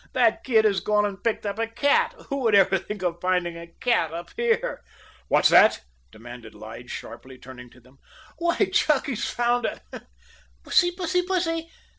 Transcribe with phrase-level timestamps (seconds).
[0.13, 2.15] "That kid has gone and picked up a cat.
[2.29, 4.83] Who would ever think of finding a cat up here?"
[5.27, 5.81] "What's that?"
[6.11, 7.99] demanded Lige sharply, turning to them.
[8.39, 9.79] "Why, Chunky's found a"
[10.63, 11.69] "Pussy, pussy, pussy!